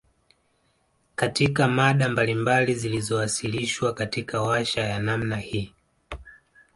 [1.15, 5.73] Katika mada mbalibali zilizowasilishwa katika warsha ya namna hii